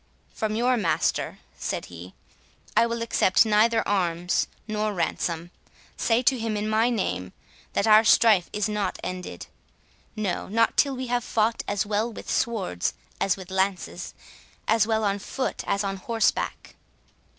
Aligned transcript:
"From 0.33 0.55
your 0.55 0.77
master," 0.77 1.37
said 1.59 1.85
he, 1.85 2.15
"I 2.75 2.87
will 2.87 3.03
accept 3.03 3.45
neither 3.45 3.87
arms 3.87 4.47
nor 4.67 4.95
ransom. 4.95 5.51
Say 5.95 6.23
to 6.23 6.39
him 6.39 6.57
in 6.57 6.67
my 6.67 6.89
name, 6.89 7.33
that 7.73 7.85
our 7.85 8.03
strife 8.03 8.49
is 8.51 8.67
not 8.67 8.97
ended—no, 9.03 10.47
not 10.47 10.75
till 10.75 10.95
we 10.95 11.05
have 11.05 11.23
fought 11.23 11.61
as 11.67 11.85
well 11.85 12.11
with 12.11 12.31
swords 12.31 12.95
as 13.19 13.37
with 13.37 13.51
lances—as 13.51 14.87
well 14.87 15.03
on 15.03 15.19
foot 15.19 15.63
as 15.67 15.83
on 15.83 15.97
horseback. 15.97 16.75